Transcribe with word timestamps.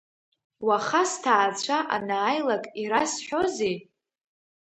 Уаха 0.67 1.03
сҭаацәа 1.11 1.77
анааилак 1.95 2.63
ирасҳәозеи? 2.81 3.75